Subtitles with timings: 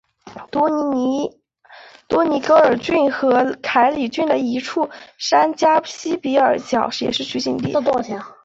[0.49, 0.67] 多
[2.25, 4.89] 尼戈尔郡和凯里郡的一处
[5.19, 7.71] 山岬西比尔角也是取景地。